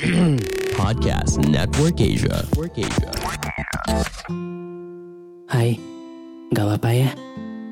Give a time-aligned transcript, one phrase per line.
[0.80, 2.40] Podcast Network Asia.
[5.44, 5.76] Hai,
[6.56, 7.12] gak apa-apa ya.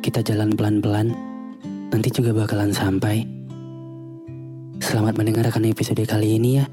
[0.04, 1.16] Kita jalan pelan-pelan.
[1.88, 3.24] Nanti juga bakalan sampai.
[4.84, 6.68] Selamat mendengarkan episode kali ini ya.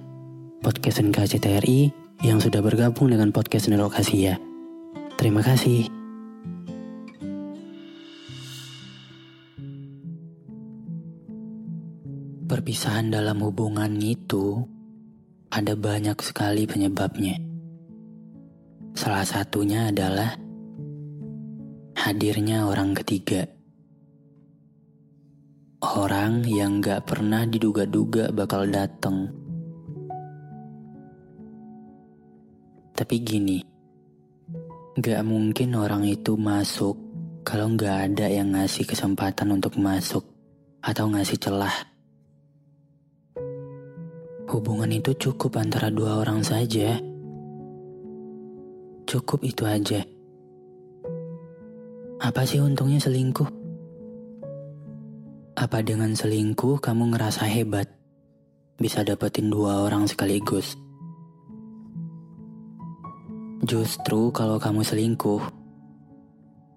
[0.60, 1.88] Podcast NKCTRI
[2.28, 4.36] yang sudah bergabung dengan podcast Network Asia.
[5.16, 5.88] Terima kasih.
[12.44, 14.75] Perpisahan dalam hubungan itu
[15.56, 17.40] ada banyak sekali penyebabnya.
[18.92, 20.36] Salah satunya adalah
[21.96, 23.48] hadirnya orang ketiga.
[25.80, 29.32] Orang yang gak pernah diduga-duga bakal datang.
[32.92, 33.64] Tapi gini,
[35.00, 37.00] gak mungkin orang itu masuk
[37.48, 40.28] kalau gak ada yang ngasih kesempatan untuk masuk
[40.84, 41.95] atau ngasih celah.
[44.46, 47.02] Hubungan itu cukup antara dua orang saja.
[49.10, 50.06] Cukup itu aja.
[52.22, 53.50] Apa sih untungnya selingkuh?
[55.58, 57.90] Apa dengan selingkuh kamu ngerasa hebat?
[58.78, 60.78] Bisa dapetin dua orang sekaligus.
[63.66, 65.42] Justru kalau kamu selingkuh,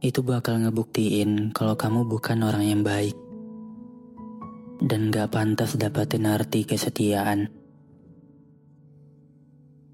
[0.00, 3.19] itu bakal ngebuktiin kalau kamu bukan orang yang baik.
[4.78, 7.57] Dan gak pantas dapetin arti kesetiaan.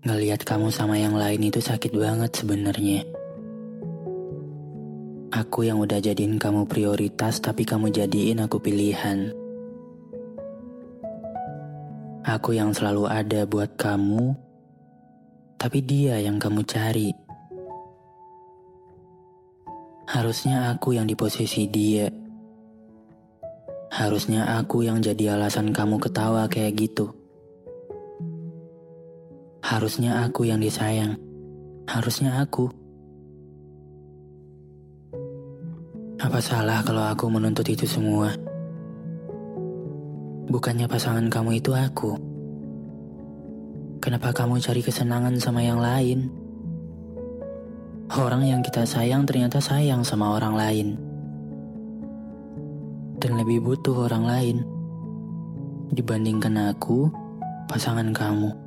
[0.04, 3.09] Ngeliat kamu sama yang lain itu sakit banget sebenarnya.
[5.32, 9.32] Aku yang udah jadiin kamu prioritas tapi kamu jadiin aku pilihan.
[12.20, 14.37] Aku yang selalu ada buat kamu,
[15.56, 17.09] tapi dia yang kamu cari.
[20.04, 22.12] Harusnya aku yang di posisi dia.
[23.88, 27.23] Harusnya aku yang jadi alasan kamu ketawa kayak gitu.
[29.64, 31.16] Harusnya aku yang disayang.
[31.88, 32.69] Harusnya aku.
[36.20, 38.36] Apa salah kalau aku menuntut itu semua?
[40.53, 42.12] Bukannya pasangan kamu itu aku.
[44.04, 46.28] Kenapa kamu cari kesenangan sama yang lain?
[48.12, 50.88] Orang yang kita sayang ternyata sayang sama orang lain.
[53.16, 54.56] Dan lebih butuh orang lain.
[55.88, 57.08] Dibandingkan aku,
[57.64, 58.63] pasangan kamu.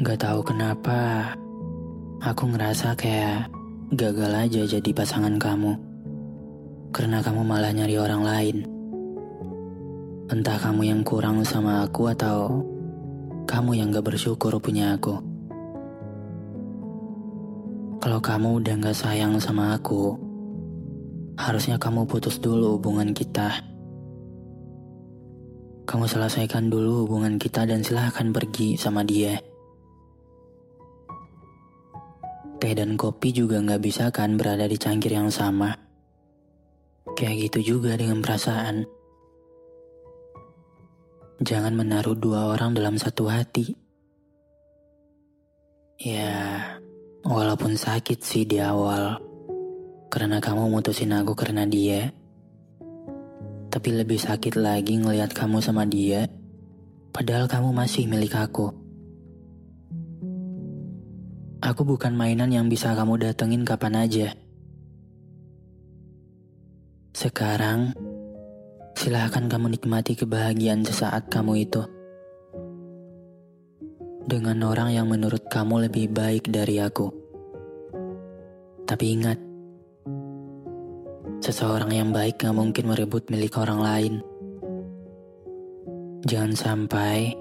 [0.00, 1.28] Gak tahu kenapa,
[2.24, 3.52] aku ngerasa kayak
[3.92, 5.76] gagal aja jadi pasangan kamu.
[6.88, 8.56] Karena kamu malah nyari orang lain.
[10.32, 12.64] Entah kamu yang kurang sama aku atau
[13.44, 15.20] kamu yang gak bersyukur punya aku.
[18.00, 20.16] Kalau kamu udah gak sayang sama aku,
[21.36, 23.52] harusnya kamu putus dulu hubungan kita.
[25.84, 29.49] Kamu selesaikan dulu hubungan kita dan silahkan pergi sama dia.
[32.70, 35.74] Teh dan kopi juga nggak bisa kan berada di cangkir yang sama.
[37.18, 38.86] Kayak gitu juga dengan perasaan.
[41.42, 43.74] Jangan menaruh dua orang dalam satu hati.
[45.98, 46.62] Ya,
[47.26, 49.18] walaupun sakit sih di awal.
[50.06, 52.14] Karena kamu mutusin aku karena dia.
[53.66, 56.30] Tapi lebih sakit lagi ngelihat kamu sama dia.
[57.10, 58.79] Padahal kamu masih milik aku.
[61.70, 64.34] Aku bukan mainan yang bisa kamu datengin kapan aja.
[67.14, 67.94] Sekarang,
[68.98, 71.86] silahkan kamu nikmati kebahagiaan sesaat kamu itu.
[74.26, 77.06] Dengan orang yang menurut kamu lebih baik dari aku.
[78.90, 79.38] Tapi ingat,
[81.38, 84.14] seseorang yang baik gak mungkin merebut milik orang lain.
[86.26, 87.39] Jangan sampai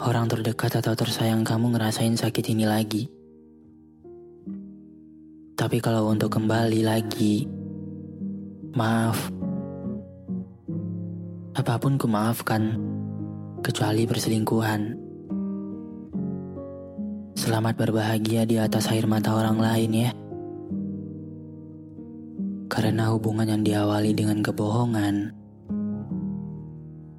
[0.00, 3.04] orang terdekat atau tersayang kamu ngerasain sakit ini lagi.
[5.60, 7.44] Tapi kalau untuk kembali lagi,
[8.72, 9.28] maaf.
[11.52, 12.80] Apa pun ku maafkan,
[13.60, 14.96] kecuali perselingkuhan.
[17.36, 20.10] Selamat berbahagia di atas air mata orang lain ya.
[22.72, 25.36] Karena hubungan yang diawali dengan kebohongan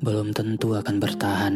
[0.01, 1.56] belum tentu akan bertahan.